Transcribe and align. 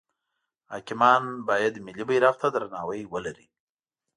حاکمان 0.71 1.23
باید 1.47 1.73
ملی 1.85 2.03
بیرغ 2.09 2.35
ته 2.41 2.47
درناوی 2.53 3.01
ولری. 3.13 3.47